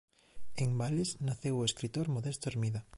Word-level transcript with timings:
En 0.63 0.69
Vales 0.79 1.09
naceu 1.27 1.55
o 1.57 1.67
escritor 1.69 2.05
Modesto 2.15 2.43
Hermida. 2.49 2.81